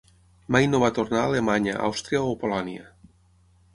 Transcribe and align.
Mai 0.53 0.69
no 0.69 0.79
va 0.83 0.89
tornar 0.95 1.19
a 1.23 1.27
Alemanya, 1.31 1.75
Àustria 1.91 2.23
o 2.31 2.35
Polònia. 2.45 2.89